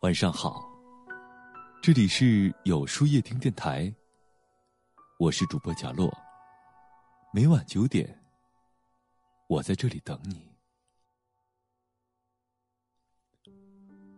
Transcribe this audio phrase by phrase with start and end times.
[0.00, 0.66] 晚上好，
[1.82, 3.94] 这里是有书夜听电台。
[5.18, 6.10] 我是主播贾洛，
[7.34, 8.18] 每晚九点，
[9.46, 10.50] 我在这里等你。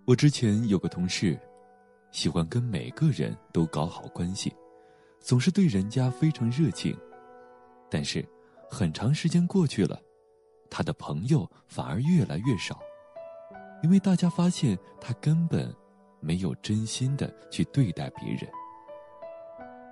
[0.07, 1.37] 我之前有个同事，
[2.13, 4.55] 喜欢跟每个人都搞好关系，
[5.19, 6.97] 总是对人家非常热情，
[7.91, 8.25] 但是
[8.71, 10.01] 很长时间过去了，
[10.71, 12.81] 他的朋友反而越来越少。
[13.83, 15.75] 因为大家发现他根本
[16.23, 18.49] 没有真心的去对待别人。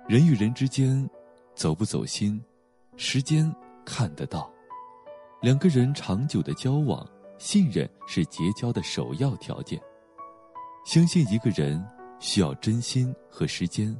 [0.07, 1.07] 人与人之间
[1.53, 2.43] 走不走心，
[2.97, 3.53] 时间
[3.85, 4.51] 看得到。
[5.41, 7.07] 两个人长久的交往，
[7.37, 9.79] 信任是结交的首要条件。
[10.85, 11.83] 相信一个人
[12.19, 13.95] 需要真心和时间，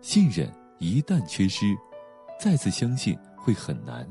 [0.00, 1.76] 信任一旦缺失，
[2.40, 4.08] 再次相信会很难。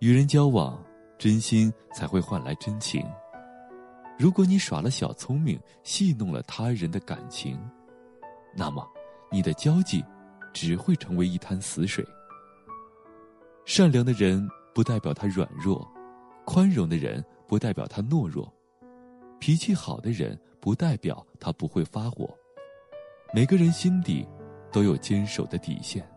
[0.00, 0.82] 与人交往，
[1.18, 3.06] 真心才会换来真情。
[4.22, 7.58] 如果你耍了小聪明，戏弄了他人的感情，
[8.54, 8.88] 那么
[9.32, 10.00] 你的交际
[10.52, 12.06] 只会成为一滩死水。
[13.64, 15.84] 善良的人不代表他软弱，
[16.44, 18.48] 宽容的人不代表他懦弱，
[19.40, 22.32] 脾气好的人不代表他不会发火。
[23.34, 24.24] 每个人心底
[24.70, 26.08] 都有坚守的底线，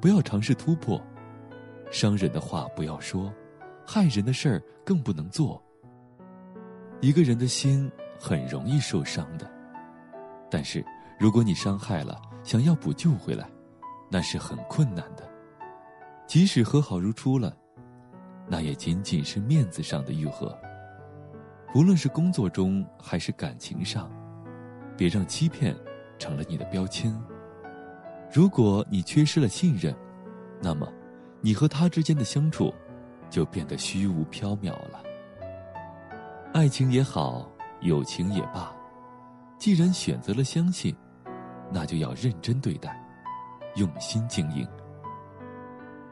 [0.00, 0.98] 不要尝试突破。
[1.90, 3.30] 伤人的话不要说，
[3.86, 5.62] 害人的事儿更不能做。
[7.00, 9.50] 一个人的心很容易受伤的，
[10.50, 10.84] 但是
[11.18, 13.48] 如果你伤害了，想要补救回来，
[14.10, 15.26] 那是很困难的。
[16.26, 17.56] 即使和好如初了，
[18.46, 20.56] 那也仅仅是面子上的愈合。
[21.74, 24.10] 无论是工作中还是感情上，
[24.94, 25.74] 别让欺骗
[26.18, 27.18] 成了你的标签。
[28.30, 29.94] 如果你缺失了信任，
[30.60, 30.86] 那么
[31.40, 32.74] 你和他之间的相处
[33.30, 35.02] 就变得虚无缥缈了。
[36.52, 37.48] 爱情也好，
[37.80, 38.74] 友情也罢，
[39.56, 40.94] 既然选择了相信，
[41.72, 43.00] 那就要认真对待，
[43.76, 44.66] 用心经营。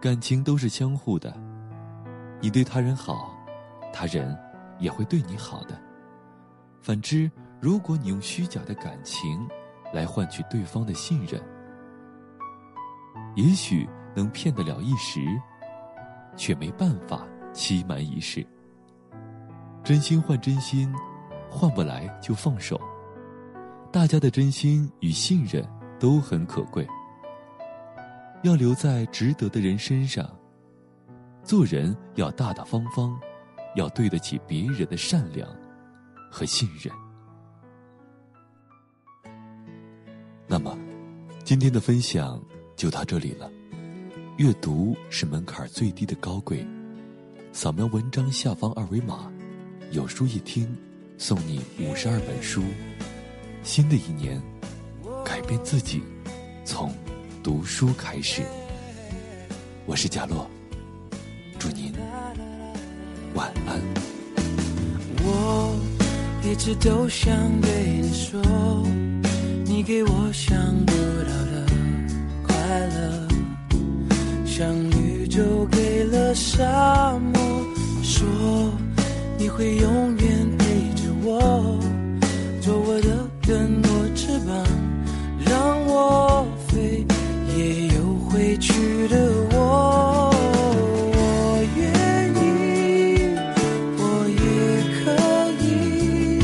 [0.00, 1.36] 感情都是相互的，
[2.40, 3.36] 你对他人好，
[3.92, 4.38] 他人
[4.78, 5.76] 也会对你好的。
[6.80, 7.28] 反之，
[7.60, 9.44] 如果你用虚假的感情
[9.92, 11.42] 来换取对方的信任，
[13.34, 15.20] 也许能骗得了一时，
[16.36, 18.46] 却没办法欺瞒一世。
[19.88, 20.94] 真心换真心，
[21.48, 22.78] 换不来就放手。
[23.90, 25.66] 大家的真心与信任
[25.98, 26.86] 都很可贵，
[28.42, 30.30] 要留在值得的人身上。
[31.42, 33.18] 做人要大大方方，
[33.76, 35.48] 要对得起别人的善良
[36.30, 36.92] 和信任。
[40.46, 40.76] 那么，
[41.44, 42.38] 今天的分享
[42.76, 43.50] 就到这里了。
[44.36, 46.62] 阅读是门槛最低的高贵，
[47.52, 49.32] 扫描文章下方二维码。
[49.90, 50.68] 有书一听，
[51.16, 52.62] 送你五十二本书。
[53.62, 54.40] 新的一年，
[55.24, 56.02] 改变自己，
[56.62, 56.92] 从
[57.42, 58.42] 读书开始。
[59.86, 60.46] 我是贾洛，
[61.58, 61.94] 祝您
[63.34, 63.80] 晚安。
[65.22, 65.74] 我
[66.44, 68.42] 一直都想对你说，
[69.64, 71.66] 你给我想不到的
[72.46, 72.54] 快
[72.88, 73.28] 乐，
[74.44, 77.64] 像宇宙给了沙漠，
[78.02, 78.77] 说。
[79.58, 80.64] 会永远陪
[80.94, 81.80] 着我，
[82.60, 84.54] 做我的更多翅膀，
[85.44, 87.04] 让我飞，
[87.56, 89.18] 也有回去的
[89.50, 90.30] 我。
[91.12, 91.90] 我愿
[92.36, 93.26] 意，
[93.98, 94.46] 我也
[95.02, 95.10] 可
[95.64, 96.38] 以，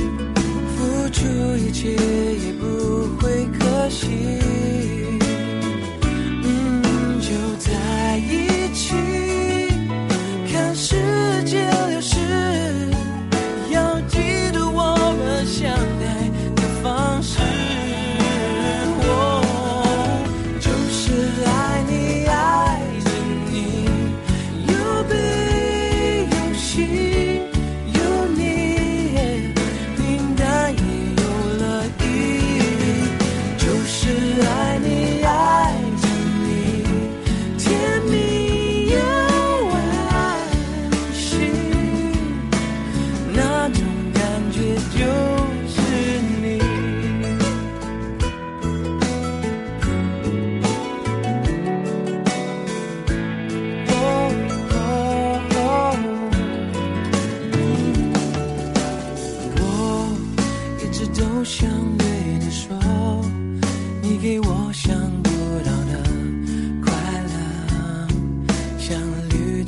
[0.74, 0.76] 付
[1.10, 1.22] 出
[1.56, 2.64] 一切也不
[3.24, 4.73] 会可惜。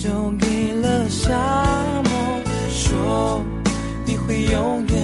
[0.06, 1.35] 留给了沙
[2.05, 3.43] 漠，说
[4.05, 4.95] 你会永远。